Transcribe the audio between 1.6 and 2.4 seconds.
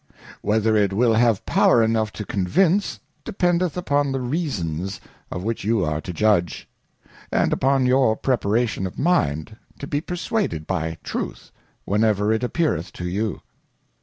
enough to